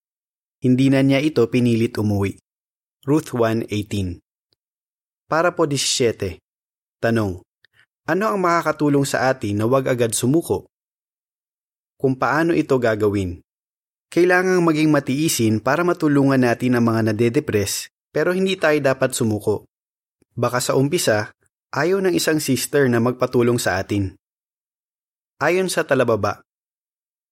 hindi 0.62 0.94
na 0.94 1.02
niya 1.02 1.18
ito 1.18 1.42
pinilit 1.50 1.98
umuwi. 1.98 2.38
Ruth 3.10 3.34
1.18 3.34 4.29
para 5.30 5.54
po 5.54 5.70
17. 5.70 6.42
Tanong. 6.98 7.46
Ano 8.10 8.26
ang 8.26 8.42
makakatulong 8.42 9.06
sa 9.06 9.30
atin 9.30 9.62
na 9.62 9.70
wag 9.70 9.86
agad 9.86 10.18
sumuko? 10.18 10.66
Kung 12.02 12.18
paano 12.18 12.58
ito 12.58 12.74
gagawin? 12.82 13.38
Kailangang 14.10 14.66
maging 14.66 14.90
matiisin 14.90 15.62
para 15.62 15.86
matulungan 15.86 16.42
natin 16.42 16.74
ang 16.74 16.90
mga 16.90 17.14
nade-depress 17.14 17.94
pero 18.10 18.34
hindi 18.34 18.58
tayo 18.58 18.82
dapat 18.82 19.14
sumuko. 19.14 19.70
Baka 20.34 20.58
sa 20.58 20.74
umpisa, 20.74 21.30
ayaw 21.70 22.02
ng 22.02 22.18
isang 22.18 22.42
sister 22.42 22.90
na 22.90 22.98
magpatulong 22.98 23.62
sa 23.62 23.78
atin. 23.78 24.18
Ayon 25.38 25.70
sa 25.70 25.86
talababa, 25.86 26.42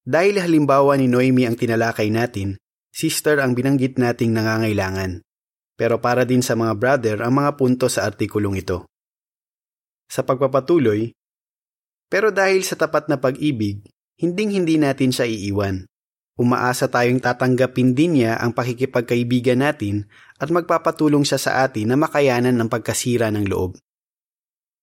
dahil 0.06 0.38
halimbawa 0.38 0.94
ni 0.94 1.10
Noemi 1.10 1.50
ang 1.50 1.58
tinalakay 1.58 2.14
natin, 2.14 2.62
sister 2.94 3.42
ang 3.42 3.58
binanggit 3.58 3.98
nating 3.98 4.30
nangangailangan 4.30 5.26
pero 5.78 6.02
para 6.02 6.26
din 6.26 6.42
sa 6.42 6.58
mga 6.58 6.74
brother 6.74 7.16
ang 7.22 7.38
mga 7.38 7.54
punto 7.54 7.86
sa 7.86 8.02
artikulong 8.02 8.58
ito. 8.58 8.82
Sa 10.10 10.26
pagpapatuloy, 10.26 11.14
pero 12.10 12.34
dahil 12.34 12.66
sa 12.66 12.74
tapat 12.74 13.06
na 13.06 13.22
pag-ibig, 13.22 13.86
hinding-hindi 14.18 14.74
natin 14.74 15.14
siya 15.14 15.30
iiwan. 15.30 15.86
Umaasa 16.38 16.90
tayong 16.90 17.22
tatanggapin 17.22 17.94
din 17.94 18.18
niya 18.18 18.42
ang 18.42 18.54
pakikipagkaibigan 18.54 19.62
natin 19.62 20.10
at 20.38 20.50
magpapatulong 20.50 21.22
siya 21.22 21.38
sa 21.38 21.52
atin 21.62 21.94
na 21.94 21.96
makayanan 21.98 22.54
ng 22.58 22.68
pagkasira 22.70 23.30
ng 23.30 23.46
loob. 23.46 23.78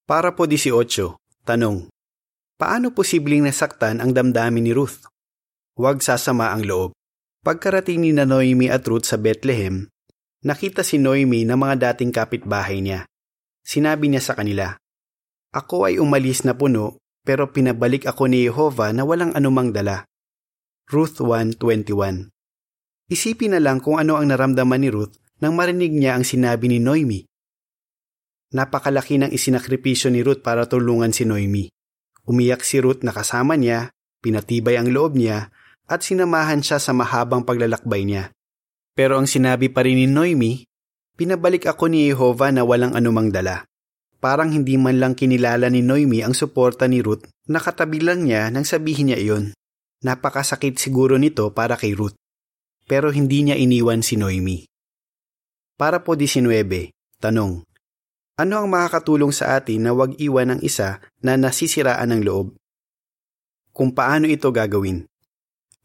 Para 0.06 0.32
po 0.32 0.46
18, 0.46 1.16
tanong. 1.44 1.90
Paano 2.56 2.94
posibleng 2.94 3.44
nasaktan 3.44 4.00
ang 4.00 4.16
damdamin 4.16 4.64
ni 4.64 4.72
Ruth? 4.72 5.04
Huwag 5.76 6.00
sasama 6.00 6.54
ang 6.54 6.64
loob. 6.64 6.96
Pagkarating 7.44 8.04
ni 8.04 8.12
Noemi 8.16 8.70
at 8.72 8.86
Ruth 8.88 9.08
sa 9.08 9.20
Bethlehem, 9.20 9.88
Nakita 10.46 10.86
si 10.86 11.02
Noemi 11.02 11.42
ng 11.42 11.58
mga 11.58 11.90
dating 11.90 12.14
kapitbahay 12.14 12.78
niya. 12.78 13.02
Sinabi 13.66 14.06
niya 14.06 14.22
sa 14.22 14.38
kanila, 14.38 14.78
Ako 15.50 15.90
ay 15.90 15.98
umalis 15.98 16.46
na 16.46 16.54
puno, 16.54 17.02
pero 17.26 17.50
pinabalik 17.50 18.06
ako 18.06 18.30
ni 18.30 18.46
Jehovah 18.46 18.94
na 18.94 19.02
walang 19.02 19.34
anumang 19.34 19.74
dala. 19.74 20.06
Ruth 20.86 21.18
1.21 21.18 22.30
Isipin 23.10 23.58
na 23.58 23.60
lang 23.62 23.82
kung 23.82 23.98
ano 23.98 24.14
ang 24.14 24.30
naramdaman 24.30 24.86
ni 24.86 24.90
Ruth 24.94 25.18
nang 25.42 25.58
marinig 25.58 25.90
niya 25.90 26.14
ang 26.14 26.22
sinabi 26.22 26.70
ni 26.70 26.78
Noemi. 26.78 27.26
Napakalaki 28.54 29.18
ng 29.18 29.34
isinakripisyo 29.34 30.14
ni 30.14 30.22
Ruth 30.22 30.46
para 30.46 30.70
tulungan 30.70 31.10
si 31.10 31.26
Noemi. 31.26 31.66
Umiyak 32.22 32.62
si 32.62 32.78
Ruth 32.78 33.02
na 33.02 33.10
kasama 33.10 33.58
niya, 33.58 33.90
pinatibay 34.22 34.78
ang 34.78 34.94
loob 34.94 35.18
niya, 35.18 35.50
at 35.90 36.06
sinamahan 36.06 36.62
siya 36.62 36.78
sa 36.78 36.94
mahabang 36.94 37.42
paglalakbay 37.42 38.06
niya. 38.06 38.30
Pero 38.96 39.20
ang 39.20 39.28
sinabi 39.28 39.68
pa 39.68 39.84
rin 39.84 40.00
ni 40.00 40.08
Noemi, 40.08 40.64
pinabalik 41.20 41.68
ako 41.68 41.92
ni 41.92 42.08
Jehovah 42.08 42.48
na 42.48 42.64
walang 42.64 42.96
anumang 42.96 43.28
dala. 43.28 43.68
Parang 44.16 44.48
hindi 44.48 44.80
man 44.80 44.96
lang 44.96 45.12
kinilala 45.12 45.68
ni 45.68 45.84
Noemi 45.84 46.24
ang 46.24 46.32
suporta 46.32 46.88
ni 46.88 47.04
Ruth, 47.04 47.28
nakatabi 47.52 48.00
lang 48.00 48.24
niya 48.24 48.48
nang 48.48 48.64
sabihin 48.64 49.12
niya 49.12 49.20
iyon. 49.20 49.52
Napakasakit 50.00 50.80
siguro 50.80 51.20
nito 51.20 51.52
para 51.52 51.76
kay 51.76 51.92
Ruth. 51.92 52.16
Pero 52.88 53.12
hindi 53.12 53.44
niya 53.44 53.60
iniwan 53.60 54.00
si 54.00 54.16
Noemi. 54.16 54.64
Para 55.76 56.00
po 56.00 56.16
19, 56.16 56.88
tanong. 57.20 57.60
Ano 58.40 58.54
ang 58.56 58.68
makakatulong 58.72 59.32
sa 59.32 59.60
atin 59.60 59.84
na 59.84 59.92
wag 59.92 60.16
iwan 60.16 60.56
ng 60.56 60.60
isa 60.64 61.04
na 61.20 61.36
nasisiraan 61.36 62.16
ng 62.16 62.22
loob? 62.24 62.56
Kung 63.76 63.92
paano 63.92 64.24
ito 64.24 64.48
gagawin? 64.48 65.04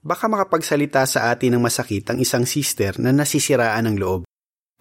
Baka 0.02 0.26
makapagsalita 0.26 1.06
sa 1.06 1.30
atin 1.30 1.58
ng 1.58 1.62
masakit 1.62 2.02
ang 2.10 2.18
isang 2.18 2.42
sister 2.50 2.98
na 2.98 3.14
nasisiraan 3.14 3.86
ng 3.86 3.98
loob, 4.02 4.26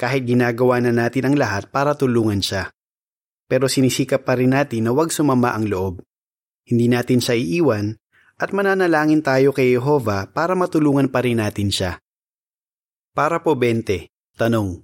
kahit 0.01 0.25
ginagawa 0.25 0.81
na 0.81 0.97
natin 0.97 1.29
ang 1.29 1.37
lahat 1.37 1.69
para 1.69 1.93
tulungan 1.93 2.41
siya. 2.41 2.73
Pero 3.45 3.69
sinisikap 3.69 4.25
pa 4.25 4.41
rin 4.41 4.57
natin 4.57 4.89
na 4.89 4.97
huwag 4.97 5.13
sumama 5.13 5.53
ang 5.53 5.69
loob. 5.69 6.01
Hindi 6.65 6.89
natin 6.89 7.21
siya 7.21 7.37
iiwan 7.37 8.01
at 8.41 8.57
mananalangin 8.57 9.21
tayo 9.21 9.53
kay 9.53 9.77
Jehova 9.77 10.25
para 10.33 10.57
matulungan 10.57 11.13
pa 11.13 11.21
rin 11.21 11.37
natin 11.37 11.69
siya. 11.69 12.01
Para 13.13 13.45
po 13.45 13.53
20. 13.53 14.09
Tanong. 14.41 14.81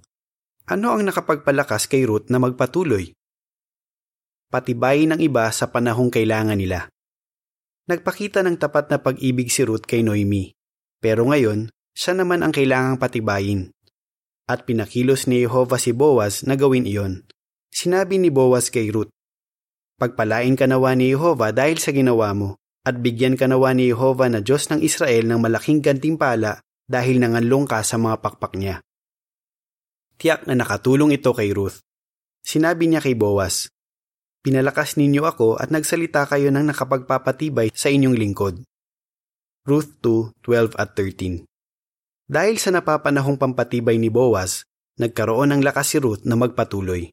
Ano 0.69 0.87
ang 0.93 1.01
nakapagpalakas 1.01 1.89
kay 1.89 2.05
Ruth 2.05 2.29
na 2.29 2.37
magpatuloy? 2.37 3.09
Patibayin 4.53 5.17
ng 5.17 5.21
iba 5.25 5.49
sa 5.49 5.73
panahong 5.73 6.13
kailangan 6.13 6.59
nila. 6.59 6.85
Nagpakita 7.87 8.43
ng 8.43 8.59
tapat 8.59 8.91
na 8.91 8.99
pag-ibig 8.99 9.47
si 9.47 9.63
Ruth 9.63 9.87
kay 9.87 10.03
Noemi, 10.03 10.51
pero 10.99 11.23
ngayon, 11.23 11.71
siya 11.95 12.19
naman 12.19 12.43
ang 12.43 12.51
kailangang 12.51 12.99
patibayin. 12.99 13.71
At 14.43 14.67
pinakilos 14.67 15.23
ni 15.31 15.47
Jehovah 15.47 15.79
si 15.79 15.95
Boaz 15.95 16.43
na 16.43 16.59
gawin 16.59 16.83
iyon. 16.83 17.23
Sinabi 17.71 18.19
ni 18.19 18.27
Boaz 18.27 18.67
kay 18.67 18.91
Ruth, 18.91 19.11
Pagpalain 19.97 20.59
ka 20.59 20.67
nawa 20.67 20.99
ni 20.99 21.15
Jehovah 21.15 21.55
dahil 21.55 21.79
sa 21.79 21.95
ginawa 21.95 22.35
mo, 22.35 22.59
at 22.83 22.99
bigyan 22.99 23.39
ka 23.39 23.47
nawa 23.47 23.71
ni 23.71 23.87
Jehovah 23.87 24.29
na 24.29 24.43
Diyos 24.43 24.67
ng 24.67 24.83
Israel 24.83 25.23
ng 25.23 25.39
malaking 25.39 25.79
gantimpala 25.79 26.59
dahil 26.85 27.23
nanganlong 27.23 27.65
ka 27.65 27.81
sa 27.87 27.95
mga 27.95 28.19
pakpak 28.19 28.59
niya. 28.59 28.83
Tiyak 30.19 30.43
na 30.43 30.59
nakatulong 30.59 31.15
ito 31.15 31.31
kay 31.31 31.55
Ruth. 31.55 31.81
Sinabi 32.43 32.91
niya 32.91 32.99
kay 32.99 33.15
Boaz, 33.15 33.71
Pinalakas 34.47 34.95
ninyo 34.95 35.27
ako 35.27 35.59
at 35.59 35.75
nagsalita 35.75 36.23
kayo 36.23 36.47
ng 36.55 36.71
nakapagpapatibay 36.71 37.67
sa 37.75 37.91
inyong 37.91 38.15
lingkod. 38.15 38.63
Ruth 39.67 39.99
2:12 39.99 40.71
at 40.79 40.95
13 40.95 41.43
Dahil 42.31 42.55
sa 42.55 42.71
napapanahong 42.71 43.35
pampatibay 43.35 43.99
ni 43.99 44.07
Boaz, 44.07 44.63
nagkaroon 45.03 45.51
ng 45.51 45.67
lakas 45.67 45.91
si 45.91 45.97
Ruth 45.99 46.23
na 46.23 46.39
magpatuloy. 46.39 47.11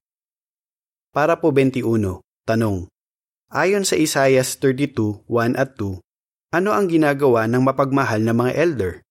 Para 1.11 1.43
po 1.43 1.51
21, 1.51 2.23
Tanong. 2.47 2.87
Ayon 3.51 3.83
sa 3.83 3.99
Isaias 3.99 4.55
32:1 4.63 5.59
at 5.59 5.75
2, 5.75 5.99
ano 6.55 6.71
ang 6.71 6.87
ginagawa 6.87 7.51
ng 7.51 7.67
mapagmahal 7.67 8.23
na 8.23 8.31
mga 8.31 8.53
elder? 8.55 9.03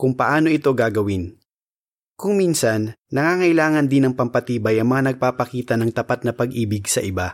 Kung 0.00 0.16
paano 0.16 0.48
ito 0.48 0.72
gagawin? 0.72 1.36
Kung 2.20 2.36
minsan, 2.36 3.00
nangangailangan 3.08 3.88
din 3.88 4.04
ng 4.04 4.12
pampatibay 4.12 4.76
ang 4.76 4.92
mga 4.92 5.16
nagpapakita 5.16 5.80
ng 5.80 5.88
tapat 5.88 6.28
na 6.28 6.36
pag-ibig 6.36 6.84
sa 6.84 7.00
iba. 7.00 7.32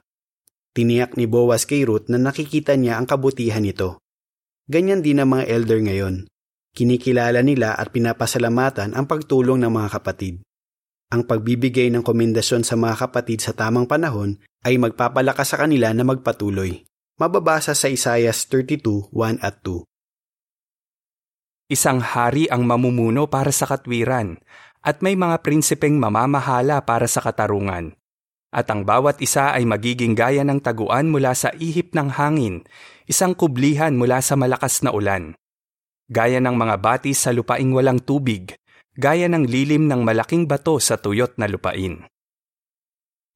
Tiniyak 0.79 1.19
ni 1.19 1.27
Boaz 1.27 1.67
kay 1.67 1.83
Ruth 1.83 2.07
na 2.07 2.23
nakikita 2.23 2.79
niya 2.79 2.95
ang 2.95 3.11
kabutihan 3.11 3.67
nito. 3.67 3.99
Ganyan 4.71 5.03
din 5.03 5.19
ang 5.19 5.35
mga 5.35 5.51
elder 5.51 5.83
ngayon. 5.83 6.31
Kinikilala 6.71 7.43
nila 7.43 7.75
at 7.75 7.91
pinapasalamatan 7.91 8.95
ang 8.95 9.11
pagtulong 9.11 9.59
ng 9.59 9.73
mga 9.75 9.89
kapatid. 9.99 10.47
Ang 11.11 11.27
pagbibigay 11.27 11.91
ng 11.91 12.07
komendasyon 12.07 12.63
sa 12.63 12.79
mga 12.79 13.11
kapatid 13.11 13.43
sa 13.43 13.59
tamang 13.59 13.91
panahon 13.91 14.39
ay 14.63 14.79
magpapalakas 14.79 15.51
sa 15.51 15.67
kanila 15.67 15.91
na 15.91 16.07
magpatuloy. 16.07 16.87
Mababasa 17.19 17.75
sa 17.75 17.91
Isaias 17.91 18.47
32:1 18.47 19.43
at 19.43 19.67
2. 19.67 19.83
Isang 21.75 21.99
hari 21.99 22.47
ang 22.47 22.63
mamumuno 22.63 23.27
para 23.27 23.51
sa 23.51 23.67
katwiran 23.67 24.39
at 24.87 25.03
may 25.03 25.19
mga 25.19 25.43
prinsipeng 25.43 25.99
mamamahala 25.99 26.79
para 26.87 27.11
sa 27.11 27.19
katarungan. 27.19 27.99
At 28.55 28.71
ang 28.71 28.87
bawat 28.87 29.19
isa 29.19 29.51
ay 29.51 29.67
magiging 29.67 30.15
gaya 30.15 30.47
ng 30.47 30.63
taguan 30.63 31.11
mula 31.11 31.35
sa 31.35 31.51
ihip 31.59 31.91
ng 31.91 32.15
hangin, 32.15 32.63
isang 33.11 33.35
kublihan 33.35 33.99
mula 33.99 34.23
sa 34.23 34.39
malakas 34.39 34.87
na 34.87 34.95
ulan. 34.95 35.35
Gaya 36.07 36.39
ng 36.39 36.55
mga 36.55 36.79
batis 36.79 37.27
sa 37.27 37.35
lupaing 37.35 37.75
walang 37.75 37.99
tubig, 37.99 38.55
gaya 38.95 39.27
ng 39.27 39.43
lilim 39.45 39.91
ng 39.91 40.07
malaking 40.07 40.47
bato 40.47 40.79
sa 40.79 40.95
tuyot 40.95 41.35
na 41.35 41.51
lupain. 41.51 42.07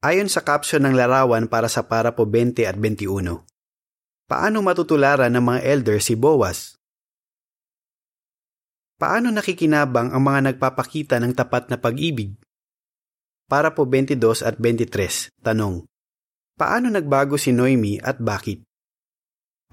Ayon 0.01 0.31
sa 0.31 0.41
caption 0.41 0.87
ng 0.87 0.95
larawan 0.97 1.45
para 1.45 1.69
sa 1.69 1.85
parapo 1.85 2.25
20 2.25 2.65
at 2.65 2.79
21, 2.79 3.43
paano 4.25 4.57
matutularan 4.65 5.29
ng 5.29 5.43
mga 5.43 5.59
elder 5.67 5.99
si 6.01 6.17
Boaz? 6.17 6.80
Paano 9.01 9.33
nakikinabang 9.33 10.13
ang 10.13 10.21
mga 10.21 10.53
nagpapakita 10.53 11.17
ng 11.17 11.33
tapat 11.33 11.73
na 11.73 11.81
pag-ibig? 11.81 12.37
Para 13.49 13.73
po 13.73 13.89
22 13.89 14.45
at 14.45 14.61
23, 14.61 15.33
tanong. 15.41 15.89
Paano 16.53 16.93
nagbago 16.93 17.33
si 17.33 17.49
Noemi 17.49 17.97
at 17.97 18.21
bakit? 18.21 18.61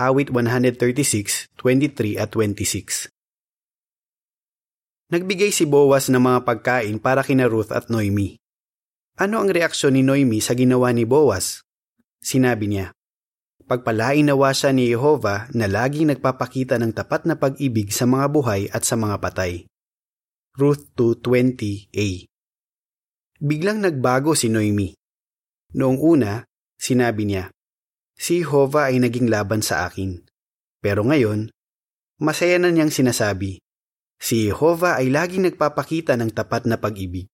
Awit 0.00 0.32
136, 0.32 1.52
23 1.60 2.16
at 2.16 2.32
26. 2.32 3.12
Nagbigay 5.12 5.52
si 5.52 5.68
Boaz 5.68 6.08
ng 6.08 6.24
mga 6.24 6.48
pagkain 6.48 6.96
para 6.96 7.20
kina 7.20 7.52
Ruth 7.52 7.68
at 7.68 7.92
Noemi. 7.92 8.40
Ano 9.20 9.44
ang 9.44 9.52
reaksyon 9.52 9.92
ni 9.92 10.00
Noemi 10.00 10.40
sa 10.40 10.56
ginawa 10.56 10.88
ni 10.96 11.04
Boaz? 11.04 11.60
Sinabi 12.24 12.72
niya, 12.72 12.96
Pagpalain 13.68 14.24
nawa 14.24 14.56
siya 14.56 14.72
ni 14.72 14.88
Jehovah 14.88 15.52
na 15.52 15.68
laging 15.68 16.08
nagpapakita 16.08 16.80
ng 16.80 16.88
tapat 16.96 17.28
na 17.28 17.36
pag-ibig 17.36 17.92
sa 17.92 18.08
mga 18.08 18.24
buhay 18.32 18.72
at 18.72 18.80
sa 18.80 18.96
mga 18.96 19.20
patay. 19.20 19.68
Ruth 20.56 20.88
2.20a 20.96 22.24
Biglang 23.44 23.84
nagbago 23.84 24.32
si 24.32 24.48
Noemi. 24.48 24.96
Noong 25.76 26.00
una, 26.00 26.48
sinabi 26.80 27.28
niya, 27.28 27.52
Si 28.16 28.40
Jehovah 28.40 28.88
ay 28.88 29.04
naging 29.04 29.28
laban 29.28 29.60
sa 29.60 29.84
akin. 29.84 30.16
Pero 30.80 31.04
ngayon, 31.04 31.52
masaya 32.24 32.56
na 32.56 32.72
niyang 32.72 32.88
sinasabi, 32.88 33.60
Si 34.16 34.48
Jehovah 34.48 34.96
ay 34.96 35.12
laging 35.12 35.44
nagpapakita 35.44 36.16
ng 36.16 36.32
tapat 36.32 36.64
na 36.64 36.80
pag-ibig. 36.80 37.28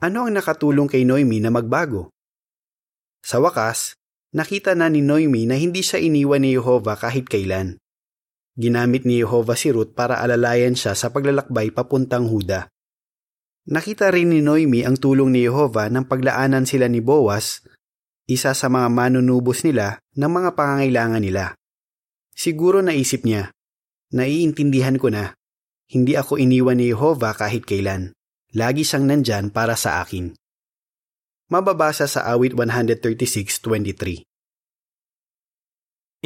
Ano 0.00 0.24
ang 0.24 0.32
nakatulong 0.32 0.88
kay 0.88 1.04
Noemi 1.04 1.36
na 1.44 1.52
magbago? 1.52 2.08
Sa 3.20 3.44
wakas, 3.44 3.97
nakita 4.34 4.76
na 4.76 4.92
ni 4.92 5.00
Noemi 5.00 5.48
na 5.48 5.56
hindi 5.56 5.80
siya 5.80 6.02
iniwan 6.02 6.44
ni 6.44 6.56
Jehovah 6.56 6.98
kahit 6.98 7.28
kailan. 7.28 7.80
Ginamit 8.58 9.06
ni 9.06 9.22
Jehovah 9.22 9.54
si 9.54 9.70
Ruth 9.70 9.94
para 9.94 10.18
alalayan 10.18 10.74
siya 10.74 10.98
sa 10.98 11.14
paglalakbay 11.14 11.70
papuntang 11.70 12.26
Huda. 12.26 12.66
Nakita 13.68 14.10
rin 14.10 14.32
ni 14.32 14.40
Noemi 14.40 14.82
ang 14.82 14.96
tulong 14.96 15.30
ni 15.30 15.44
Jehovah 15.44 15.92
nang 15.92 16.08
paglaanan 16.08 16.64
sila 16.64 16.88
ni 16.88 16.98
Boaz, 17.04 17.62
isa 18.26 18.56
sa 18.56 18.66
mga 18.66 18.88
manunubos 18.90 19.62
nila 19.62 20.00
ng 20.16 20.30
mga 20.32 20.50
pangangailangan 20.56 21.22
nila. 21.22 21.44
Siguro 22.32 22.80
naisip 22.80 23.28
niya, 23.28 23.52
naiintindihan 24.12 24.96
ko 24.96 25.12
na 25.12 25.36
hindi 25.88 26.16
ako 26.16 26.36
iniwan 26.36 26.80
ni 26.80 26.92
Jehovah 26.92 27.32
kahit 27.32 27.64
kailan. 27.64 28.12
Lagi 28.52 28.84
siyang 28.84 29.08
nandyan 29.08 29.52
para 29.52 29.76
sa 29.76 30.00
akin. 30.04 30.32
Mababasa 31.48 32.04
sa 32.04 32.28
awit 32.28 32.52
136.23 32.52 34.20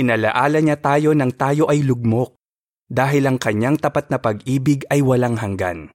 Inalaala 0.02 0.58
niya 0.58 0.74
tayo 0.82 1.14
nang 1.14 1.30
tayo 1.30 1.70
ay 1.70 1.87
lugmok, 1.87 2.35
dahil 2.90 3.30
ang 3.30 3.38
kanyang 3.38 3.78
tapat 3.78 4.11
na 4.11 4.18
pag-ibig 4.18 4.82
ay 4.90 4.98
walang 4.98 5.38
hanggan. 5.38 5.94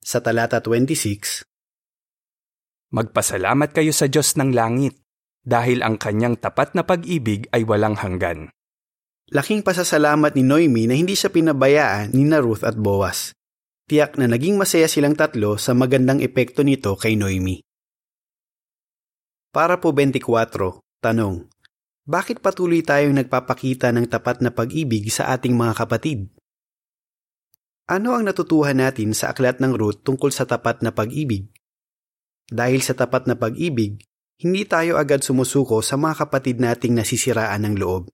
Sa 0.00 0.24
talata 0.24 0.64
26, 0.64 1.44
Magpasalamat 2.88 3.76
kayo 3.76 3.92
sa 3.92 4.08
Diyos 4.08 4.32
ng 4.40 4.56
langit, 4.56 5.04
dahil 5.44 5.84
ang 5.84 6.00
kanyang 6.00 6.40
tapat 6.40 6.72
na 6.72 6.88
pag-ibig 6.88 7.52
ay 7.52 7.68
walang 7.68 8.00
hanggan. 8.00 8.48
Laking 9.28 9.60
pasasalamat 9.60 10.32
ni 10.32 10.40
Noemi 10.40 10.88
na 10.88 10.96
hindi 10.96 11.12
siya 11.12 11.28
pinabayaan 11.28 12.16
ni 12.16 12.24
na 12.24 12.40
Ruth 12.40 12.64
at 12.64 12.80
Boaz. 12.80 13.36
Tiyak 13.92 14.16
na 14.16 14.24
naging 14.24 14.56
masaya 14.56 14.88
silang 14.88 15.20
tatlo 15.20 15.60
sa 15.60 15.76
magandang 15.76 16.24
epekto 16.24 16.64
nito 16.64 16.96
kay 16.96 17.20
Noemi. 17.20 17.60
Para 19.54 19.78
po 19.78 19.94
24, 19.94 20.82
tanong. 20.98 21.46
Bakit 22.10 22.42
patuloy 22.42 22.82
tayong 22.82 23.14
nagpapakita 23.22 23.94
ng 23.94 24.10
tapat 24.10 24.42
na 24.42 24.50
pag-ibig 24.50 25.06
sa 25.14 25.30
ating 25.30 25.54
mga 25.54 25.78
kapatid? 25.78 26.26
Ano 27.86 28.18
ang 28.18 28.26
natutuhan 28.26 28.82
natin 28.82 29.14
sa 29.14 29.30
aklat 29.30 29.62
ng 29.62 29.78
Ruth 29.78 30.02
tungkol 30.02 30.34
sa 30.34 30.42
tapat 30.42 30.82
na 30.82 30.90
pag-ibig? 30.90 31.54
Dahil 32.50 32.82
sa 32.82 32.98
tapat 32.98 33.30
na 33.30 33.38
pag-ibig, 33.38 34.02
hindi 34.42 34.66
tayo 34.66 34.98
agad 34.98 35.22
sumusuko 35.22 35.78
sa 35.86 35.94
mga 35.94 36.26
kapatid 36.26 36.58
nating 36.58 36.98
nasisiraan 36.98 37.62
ng 37.62 37.76
loob 37.78 38.10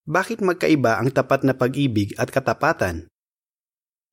Bakit 0.09 0.41
magkaiba 0.41 0.97
ang 0.97 1.13
tapat 1.13 1.45
na 1.45 1.53
pag-ibig 1.53 2.17
at 2.17 2.33
katapatan? 2.33 3.05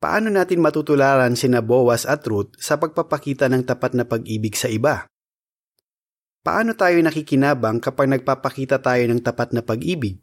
Paano 0.02 0.34
natin 0.34 0.58
matutularan 0.58 1.38
sina 1.38 1.62
Boaz 1.62 2.10
at 2.10 2.26
Ruth 2.26 2.58
sa 2.58 2.74
pagpapakita 2.74 3.46
ng 3.46 3.62
tapat 3.62 3.94
na 3.94 4.02
pag-ibig 4.02 4.58
sa 4.58 4.66
iba? 4.66 5.06
Paano 6.42 6.74
tayo 6.74 6.98
nakikinabang 6.98 7.78
kapag 7.78 8.10
nagpapakita 8.10 8.82
tayo 8.82 9.06
ng 9.06 9.22
tapat 9.22 9.54
na 9.54 9.62
pag-ibig? 9.62 10.18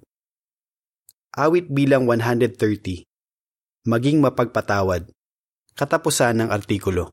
Awit 1.32 1.72
bilang 1.72 2.04
130 2.04 3.08
Maging 3.88 4.20
mapagpatawad 4.20 5.08
Katapusan 5.80 6.44
ng 6.44 6.50
artikulo 6.52 7.08